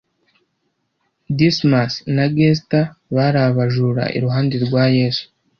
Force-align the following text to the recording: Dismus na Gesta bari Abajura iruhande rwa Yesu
Dismus 1.37 1.93
na 2.15 2.25
Gesta 2.35 2.81
bari 3.15 3.39
Abajura 3.47 4.03
iruhande 4.17 4.55
rwa 4.65 4.83
Yesu 4.97 5.25